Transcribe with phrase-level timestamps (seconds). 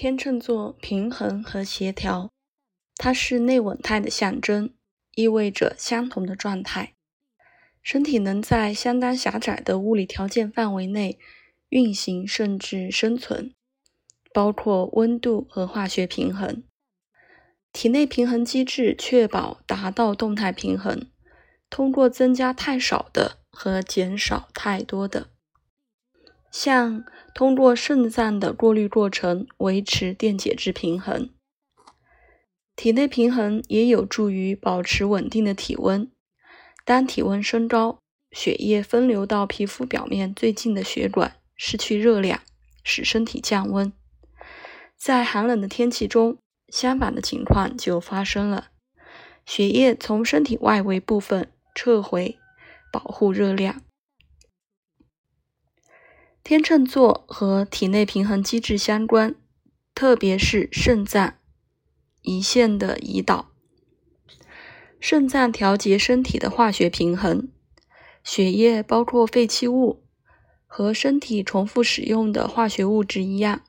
[0.00, 2.30] 天秤座平衡和协调，
[2.94, 4.72] 它是内稳态的象征，
[5.16, 6.94] 意味着相同的状态。
[7.82, 11.18] 身体能在相当狭窄的物理条件范围内
[11.70, 13.52] 运行甚至生存，
[14.32, 16.62] 包括温度和化学平衡。
[17.72, 21.10] 体内平衡机制确保达到动态平衡，
[21.68, 25.30] 通过增加太少的和减少太多的。
[26.50, 27.04] 像
[27.34, 31.30] 通过肾脏的过滤过程维持电解质平衡，
[32.74, 36.10] 体内平衡也有助于保持稳定的体温。
[36.84, 37.98] 当体温升高，
[38.32, 42.40] 血液分流到皮肤表面最近的血管，失去热量，
[42.82, 43.92] 使身体降温。
[44.96, 48.68] 在寒冷的天气中，相反的情况就发生了，
[49.44, 52.38] 血液从身体外围部分撤回，
[52.90, 53.82] 保护热量。
[56.48, 59.34] 天秤座和体内平衡机制相关，
[59.94, 61.34] 特别是肾脏、
[62.22, 63.50] 胰腺的胰岛。
[64.98, 67.50] 肾脏调节身体的化学平衡，
[68.24, 70.02] 血液包括废弃物
[70.66, 73.60] 和身体重复使用的化学物质一样，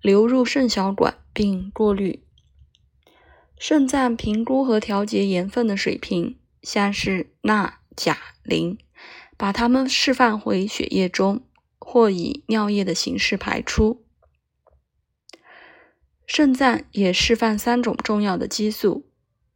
[0.00, 2.24] 流入肾小管并过滤。
[3.58, 8.78] 肾脏评估和调节盐分的水平，像是钠、钾、磷，
[9.36, 11.42] 把它们释放回血液中。
[11.90, 14.04] 或以尿液的形式排出。
[16.26, 19.10] 肾脏也释放三种重要的激素：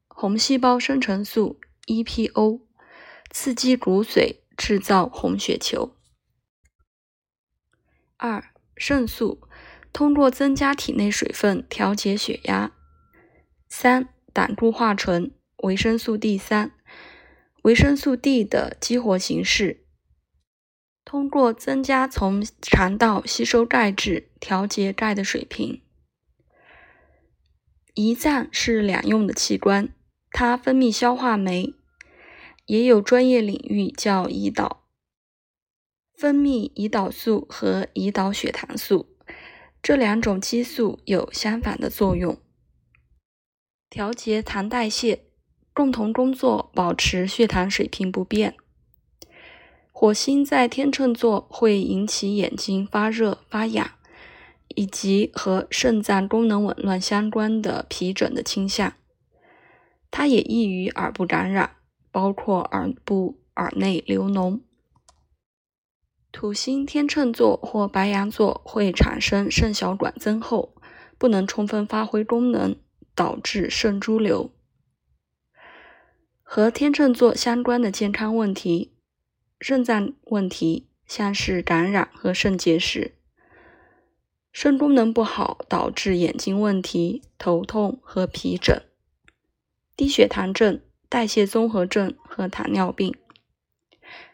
[0.08, 2.62] 红细胞生成素 （EPO），
[3.30, 5.94] 刺激骨髓制造红血球。
[8.16, 8.42] 二、
[8.78, 9.42] 肾素
[9.92, 12.72] 通过增加体内水分调节血压。
[13.68, 16.72] 三、胆固化醇维生素 D 三，
[17.64, 19.81] 维生素 D 的激活形式。
[21.12, 25.82] 通过增加从肠道吸收钙质，调节钙的水平。
[27.94, 29.94] 胰脏是两用的器官，
[30.30, 31.74] 它分泌消化酶，
[32.64, 34.86] 也有专业领域叫胰岛，
[36.14, 39.14] 分泌胰岛素和胰岛血糖素。
[39.82, 42.40] 这两种激素有相反的作用，
[43.90, 45.26] 调节糖代谢，
[45.74, 48.56] 共同工作保持血糖水平不变。
[50.02, 53.88] 火星在天秤座会引起眼睛发热、发痒，
[54.74, 58.94] 以及和肾脏功能紊乱相关的皮疹的倾向。
[60.10, 61.76] 它也易于耳部感染，
[62.10, 64.62] 包括耳部、耳内流脓。
[66.32, 70.74] 土星天秤座或白羊座会产生肾小管增厚，
[71.16, 72.74] 不能充分发挥功能，
[73.14, 74.50] 导致肾潴留。
[76.42, 78.91] 和天秤座相关的健康问题。
[79.62, 83.12] 肾脏问题，像是感染和肾结石；
[84.50, 88.82] 肾功能不好导致眼睛问题、头痛和皮疹；
[89.96, 93.12] 低血糖症、代谢综合症和糖尿病；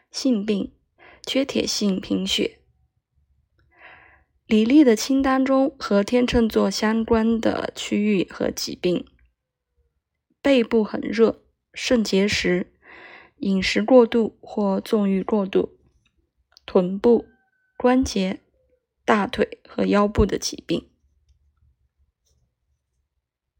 [0.09, 0.73] 性病、
[1.27, 2.57] 缺铁性贫血。
[4.47, 9.05] 李丽的清单中和天秤座相关的区域和疾病：
[10.41, 11.43] 背部很热、
[11.75, 12.73] 肾结石。
[13.39, 15.77] 饮食过度或纵欲过度，
[16.65, 17.25] 臀部、
[17.77, 18.39] 关节、
[19.05, 20.89] 大腿和腰部的疾病。